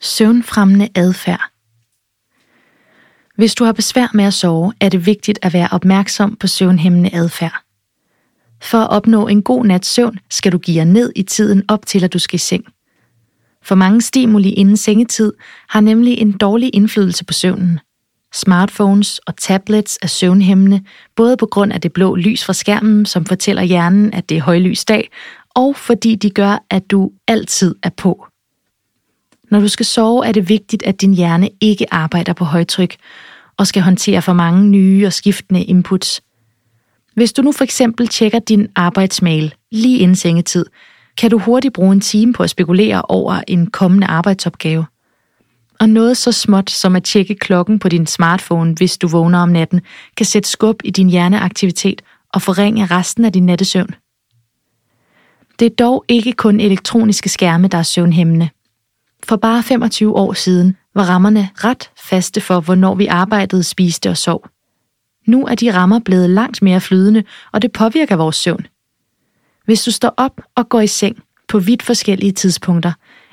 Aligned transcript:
Søvnfremmende 0.00 0.88
adfærd. 0.94 1.50
Hvis 3.36 3.54
du 3.54 3.64
har 3.64 3.72
besvær 3.72 4.10
med 4.14 4.24
at 4.24 4.34
sove, 4.34 4.72
er 4.80 4.88
det 4.88 5.06
vigtigt 5.06 5.38
at 5.42 5.52
være 5.52 5.68
opmærksom 5.72 6.36
på 6.36 6.46
søvnhæmmende 6.46 7.10
adfærd. 7.14 7.62
For 8.62 8.78
at 8.78 8.90
opnå 8.90 9.26
en 9.26 9.42
god 9.42 9.64
nats 9.64 9.88
søvn, 9.88 10.18
skal 10.30 10.52
du 10.52 10.58
give 10.58 10.76
jer 10.76 10.84
ned 10.84 11.12
i 11.16 11.22
tiden 11.22 11.62
op 11.68 11.86
til, 11.86 12.04
at 12.04 12.12
du 12.12 12.18
skal 12.18 12.34
i 12.34 12.38
seng. 12.38 12.64
For 13.62 13.74
mange 13.74 14.02
stimuli 14.02 14.50
inden 14.50 14.76
sengetid 14.76 15.32
har 15.68 15.80
nemlig 15.80 16.18
en 16.18 16.32
dårlig 16.32 16.70
indflydelse 16.74 17.24
på 17.24 17.32
søvnen. 17.32 17.80
Smartphones 18.34 19.18
og 19.18 19.36
tablets 19.36 19.98
er 20.02 20.06
søvnhæmmende, 20.06 20.82
både 21.16 21.36
på 21.36 21.46
grund 21.46 21.72
af 21.72 21.80
det 21.80 21.92
blå 21.92 22.14
lys 22.14 22.44
fra 22.44 22.52
skærmen, 22.52 23.06
som 23.06 23.24
fortæller 23.24 23.62
hjernen, 23.62 24.14
at 24.14 24.28
det 24.28 24.36
er 24.36 24.42
højlys 24.42 24.84
dag, 24.84 25.10
og 25.54 25.76
fordi 25.76 26.14
de 26.14 26.30
gør, 26.30 26.64
at 26.70 26.90
du 26.90 27.10
altid 27.28 27.74
er 27.82 27.90
på. 27.96 28.26
Når 29.50 29.60
du 29.60 29.68
skal 29.68 29.86
sove, 29.86 30.26
er 30.26 30.32
det 30.32 30.48
vigtigt, 30.48 30.82
at 30.82 31.00
din 31.00 31.14
hjerne 31.14 31.50
ikke 31.60 31.94
arbejder 31.94 32.32
på 32.32 32.44
højtryk 32.44 32.96
og 33.56 33.66
skal 33.66 33.82
håndtere 33.82 34.22
for 34.22 34.32
mange 34.32 34.64
nye 34.64 35.06
og 35.06 35.12
skiftende 35.12 35.64
inputs. 35.64 36.22
Hvis 37.14 37.32
du 37.32 37.42
nu 37.42 37.52
for 37.52 37.64
eksempel 37.64 38.08
tjekker 38.08 38.38
din 38.38 38.68
arbejdsmail 38.76 39.54
lige 39.72 39.98
inden 39.98 40.16
sengetid, 40.16 40.66
kan 41.18 41.30
du 41.30 41.38
hurtigt 41.38 41.74
bruge 41.74 41.92
en 41.92 42.00
time 42.00 42.32
på 42.32 42.42
at 42.42 42.50
spekulere 42.50 43.02
over 43.02 43.40
en 43.48 43.66
kommende 43.66 44.06
arbejdsopgave. 44.06 44.86
Og 45.80 45.88
noget 45.88 46.16
så 46.16 46.32
småt 46.32 46.70
som 46.70 46.96
at 46.96 47.04
tjekke 47.04 47.34
klokken 47.34 47.78
på 47.78 47.88
din 47.88 48.06
smartphone, 48.06 48.74
hvis 48.74 48.98
du 48.98 49.08
vågner 49.08 49.38
om 49.38 49.48
natten, 49.48 49.80
kan 50.16 50.26
sætte 50.26 50.48
skub 50.48 50.80
i 50.84 50.90
din 50.90 51.10
hjerneaktivitet 51.10 52.02
og 52.32 52.42
forringe 52.42 52.86
resten 52.86 53.24
af 53.24 53.32
din 53.32 53.46
nattesøvn. 53.46 53.94
Det 55.58 55.66
er 55.66 55.76
dog 55.78 56.04
ikke 56.08 56.32
kun 56.32 56.60
elektroniske 56.60 57.28
skærme, 57.28 57.68
der 57.68 57.78
er 57.78 57.82
søvnhæmmende. 57.82 58.48
For 59.24 59.36
bare 59.36 59.62
25 59.62 60.16
år 60.16 60.32
siden 60.32 60.76
var 60.94 61.04
rammerne 61.04 61.50
ret 61.54 61.90
faste 61.96 62.40
for, 62.40 62.60
hvornår 62.60 62.94
vi 62.94 63.06
arbejdede, 63.06 63.62
spiste 63.62 64.10
og 64.10 64.16
sov. 64.16 64.48
Nu 65.26 65.46
er 65.46 65.54
de 65.54 65.74
rammer 65.74 65.98
blevet 65.98 66.30
langt 66.30 66.62
mere 66.62 66.80
flydende, 66.80 67.24
og 67.52 67.62
det 67.62 67.72
påvirker 67.72 68.16
vores 68.16 68.36
søvn. 68.36 68.66
Hvis 69.64 69.84
du 69.84 69.90
står 69.90 70.14
op 70.16 70.40
og 70.54 70.68
går 70.68 70.80
i 70.80 70.86
seng 70.86 71.22
på 71.48 71.58
vidt 71.58 71.82
forskellige 71.82 72.32
tidspunkter, 72.32 72.92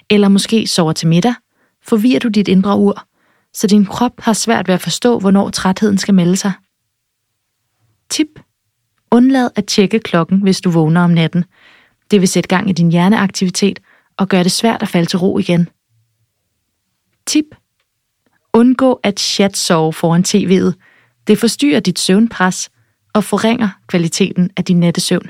eller 0.09 0.27
måske 0.27 0.67
sover 0.67 0.93
til 0.93 1.07
middag, 1.07 1.33
forvirrer 1.81 2.19
du 2.19 2.27
dit 2.27 2.47
indre 2.47 2.77
ur, 2.77 3.07
så 3.53 3.67
din 3.67 3.85
krop 3.85 4.21
har 4.21 4.33
svært 4.33 4.67
ved 4.67 4.75
at 4.75 4.81
forstå, 4.81 5.19
hvornår 5.19 5.49
trætheden 5.49 5.97
skal 5.97 6.13
melde 6.13 6.35
sig. 6.35 6.51
Tip. 8.09 8.27
Undlad 9.11 9.49
at 9.55 9.65
tjekke 9.65 9.99
klokken, 9.99 10.41
hvis 10.41 10.61
du 10.61 10.69
vågner 10.69 11.01
om 11.01 11.09
natten. 11.09 11.45
Det 12.11 12.21
vil 12.21 12.27
sætte 12.27 12.47
gang 12.47 12.69
i 12.69 12.73
din 12.73 12.91
hjerneaktivitet 12.91 13.79
og 14.17 14.29
gøre 14.29 14.43
det 14.43 14.51
svært 14.51 14.81
at 14.81 14.87
falde 14.87 15.09
til 15.09 15.19
ro 15.19 15.39
igen. 15.39 15.69
Tip. 17.25 17.45
Undgå 18.53 18.99
at 19.03 19.19
chat-sove 19.19 19.93
foran 19.93 20.23
tv'et. 20.27 20.73
Det 21.27 21.37
forstyrrer 21.37 21.79
dit 21.79 21.99
søvnpres 21.99 22.71
og 23.13 23.23
forringer 23.23 23.69
kvaliteten 23.87 24.49
af 24.57 24.65
din 24.65 24.79
nattesøvn. 24.79 25.29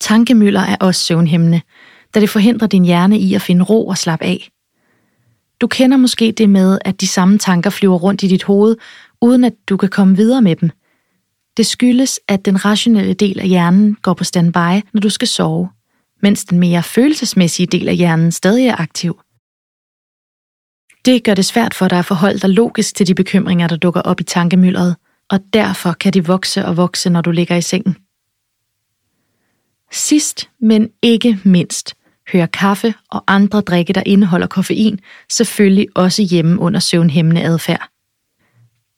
Tankemøller 0.00 0.60
er 0.60 0.76
også 0.80 1.04
søvnhæmmende, 1.04 1.60
da 2.14 2.20
det 2.20 2.30
forhindrer 2.30 2.68
din 2.68 2.84
hjerne 2.84 3.18
i 3.18 3.34
at 3.34 3.42
finde 3.42 3.64
ro 3.64 3.86
og 3.86 3.98
slappe 3.98 4.24
af. 4.24 4.50
Du 5.60 5.66
kender 5.66 5.96
måske 5.96 6.32
det 6.32 6.50
med, 6.50 6.78
at 6.84 7.00
de 7.00 7.06
samme 7.06 7.38
tanker 7.38 7.70
flyver 7.70 7.96
rundt 7.96 8.22
i 8.22 8.28
dit 8.28 8.42
hoved, 8.42 8.76
uden 9.20 9.44
at 9.44 9.54
du 9.68 9.76
kan 9.76 9.88
komme 9.88 10.16
videre 10.16 10.42
med 10.42 10.56
dem. 10.56 10.70
Det 11.56 11.66
skyldes, 11.66 12.20
at 12.28 12.44
den 12.44 12.64
rationelle 12.64 13.14
del 13.14 13.40
af 13.40 13.48
hjernen 13.48 13.94
går 14.02 14.14
på 14.14 14.24
standby, 14.24 14.88
når 14.92 15.00
du 15.00 15.10
skal 15.10 15.28
sove, 15.28 15.68
mens 16.24 16.44
den 16.44 16.58
mere 16.58 16.82
følelsesmæssige 16.82 17.66
del 17.66 17.88
af 17.88 17.96
hjernen 17.96 18.32
stadig 18.32 18.66
er 18.66 18.76
aktiv. 18.80 19.20
Det 21.04 21.24
gør 21.24 21.34
det 21.34 21.44
svært 21.44 21.74
for 21.74 21.88
dig 21.88 21.98
at 21.98 22.04
forholde 22.04 22.38
dig 22.38 22.50
logisk 22.50 22.94
til 22.94 23.06
de 23.06 23.14
bekymringer, 23.14 23.68
der 23.68 23.76
dukker 23.76 24.00
op 24.00 24.20
i 24.20 24.24
tankemyldret, 24.24 24.96
og 25.30 25.40
derfor 25.52 25.92
kan 25.92 26.12
de 26.12 26.26
vokse 26.26 26.64
og 26.64 26.76
vokse, 26.76 27.10
når 27.10 27.20
du 27.20 27.30
ligger 27.30 27.56
i 27.56 27.62
sengen. 27.62 27.96
Sidst, 29.92 30.50
men 30.60 30.90
ikke 31.02 31.38
mindst, 31.44 31.94
hører 32.32 32.46
kaffe 32.46 32.94
og 33.10 33.24
andre 33.26 33.60
drikke, 33.60 33.92
der 33.92 34.02
indeholder 34.06 34.46
koffein, 34.46 35.00
selvfølgelig 35.30 35.86
også 35.94 36.22
hjemme 36.22 36.60
under 36.60 36.80
søvnhæmmende 36.80 37.42
adfærd. 37.42 37.88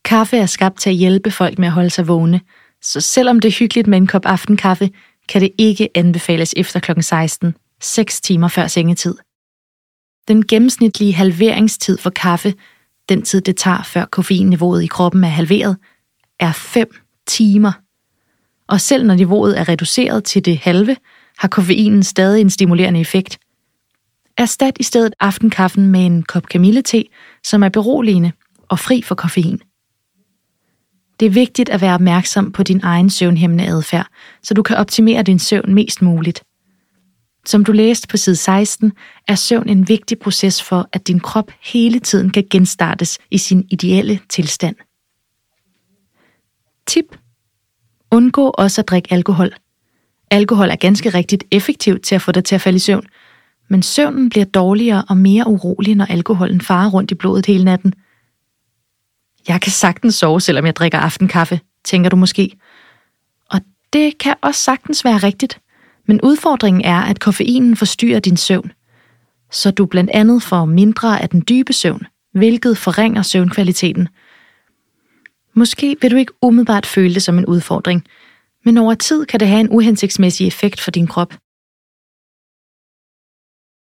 Kaffe 0.05 0.37
er 0.37 0.45
skabt 0.45 0.79
til 0.79 0.89
at 0.89 0.95
hjælpe 0.95 1.31
folk 1.31 1.59
med 1.59 1.67
at 1.67 1.73
holde 1.73 1.89
sig 1.89 2.07
vågne, 2.07 2.41
så 2.81 3.01
selvom 3.01 3.39
det 3.39 3.47
er 3.49 3.59
hyggeligt 3.59 3.87
med 3.87 3.97
en 3.97 4.07
kop 4.07 4.25
aftenkaffe, 4.25 4.89
kan 5.29 5.41
det 5.41 5.51
ikke 5.57 5.89
anbefales 5.95 6.53
efter 6.57 6.79
kl. 6.79 6.91
16, 7.01 7.55
6 7.81 8.21
timer 8.21 8.47
før 8.47 8.67
sengetid. 8.67 9.15
Den 10.27 10.47
gennemsnitlige 10.47 11.13
halveringstid 11.13 11.97
for 11.97 12.09
kaffe, 12.09 12.53
den 13.09 13.21
tid 13.21 13.41
det 13.41 13.57
tager 13.57 13.83
før 13.83 14.05
koffeinniveauet 14.05 14.83
i 14.83 14.87
kroppen 14.87 15.23
er 15.23 15.27
halveret, 15.27 15.77
er 16.39 16.51
5 16.51 16.87
timer. 17.27 17.71
Og 18.67 18.81
selv 18.81 19.05
når 19.05 19.15
niveauet 19.15 19.59
er 19.59 19.69
reduceret 19.69 20.23
til 20.23 20.45
det 20.45 20.57
halve, 20.57 20.95
har 21.37 21.47
koffeinen 21.47 22.03
stadig 22.03 22.41
en 22.41 22.49
stimulerende 22.49 22.99
effekt. 22.99 23.39
Erstat 24.37 24.77
i 24.79 24.83
stedet 24.83 25.13
aftenkaffen 25.19 25.87
med 25.87 26.05
en 26.05 26.23
kop 26.23 26.49
kamillete, 26.49 27.03
som 27.43 27.63
er 27.63 27.69
beroligende 27.69 28.31
og 28.69 28.79
fri 28.79 29.01
for 29.01 29.15
koffein. 29.15 29.61
Det 31.19 31.25
er 31.25 31.29
vigtigt 31.29 31.69
at 31.69 31.81
være 31.81 31.93
opmærksom 31.93 32.51
på 32.51 32.63
din 32.63 32.79
egen 32.83 33.09
søvnhæmmende 33.09 33.67
adfærd, 33.67 34.07
så 34.43 34.53
du 34.53 34.63
kan 34.63 34.77
optimere 34.77 35.23
din 35.23 35.39
søvn 35.39 35.73
mest 35.73 36.01
muligt. 36.01 36.43
Som 37.45 37.63
du 37.63 37.71
læste 37.71 38.07
på 38.07 38.17
side 38.17 38.35
16, 38.35 38.91
er 39.27 39.35
søvn 39.35 39.69
en 39.69 39.87
vigtig 39.87 40.19
proces 40.19 40.63
for, 40.63 40.89
at 40.93 41.07
din 41.07 41.19
krop 41.19 41.51
hele 41.61 41.99
tiden 41.99 42.29
kan 42.29 42.47
genstartes 42.49 43.19
i 43.31 43.37
sin 43.37 43.67
ideelle 43.69 44.19
tilstand. 44.29 44.75
Tip. 46.87 47.05
Undgå 48.11 48.49
også 48.49 48.81
at 48.81 48.87
drikke 48.87 49.13
alkohol. 49.13 49.53
Alkohol 50.31 50.69
er 50.69 50.75
ganske 50.75 51.09
rigtigt 51.09 51.43
effektivt 51.51 52.03
til 52.03 52.15
at 52.15 52.21
få 52.21 52.31
dig 52.31 52.43
til 52.43 52.55
at 52.55 52.61
falde 52.61 52.75
i 52.75 52.79
søvn, 52.79 53.05
men 53.67 53.83
søvnen 53.83 54.29
bliver 54.29 54.45
dårligere 54.45 55.03
og 55.09 55.17
mere 55.17 55.47
urolig, 55.47 55.95
når 55.95 56.05
alkoholen 56.05 56.61
farer 56.61 56.89
rundt 56.89 57.11
i 57.11 57.15
blodet 57.15 57.45
hele 57.45 57.63
natten. 57.63 57.93
Jeg 59.47 59.61
kan 59.61 59.71
sagtens 59.71 60.15
sove, 60.15 60.41
selvom 60.41 60.65
jeg 60.65 60.75
drikker 60.75 60.99
aftenkaffe, 60.99 61.59
tænker 61.85 62.09
du 62.09 62.15
måske. 62.15 62.57
Og 63.51 63.61
det 63.93 64.17
kan 64.17 64.35
også 64.41 64.61
sagtens 64.61 65.05
være 65.05 65.17
rigtigt. 65.17 65.59
Men 66.07 66.21
udfordringen 66.21 66.81
er, 66.85 67.01
at 67.01 67.19
koffeinen 67.19 67.75
forstyrrer 67.75 68.19
din 68.19 68.37
søvn, 68.37 68.71
så 69.51 69.71
du 69.71 69.85
blandt 69.85 70.11
andet 70.13 70.43
får 70.43 70.65
mindre 70.65 71.21
af 71.21 71.29
den 71.29 71.43
dybe 71.49 71.73
søvn, 71.73 72.01
hvilket 72.33 72.77
forringer 72.77 73.21
søvnkvaliteten. 73.21 74.07
Måske 75.53 75.95
vil 76.01 76.11
du 76.11 76.15
ikke 76.15 76.33
umiddelbart 76.41 76.85
føle 76.85 77.13
det 77.13 77.23
som 77.23 77.37
en 77.37 77.45
udfordring, 77.45 78.03
men 78.65 78.77
over 78.77 78.93
tid 78.93 79.25
kan 79.25 79.39
det 79.39 79.47
have 79.47 79.59
en 79.59 79.69
uhensigtsmæssig 79.69 80.47
effekt 80.47 80.81
for 80.81 80.91
din 80.91 81.07
krop. 81.07 81.33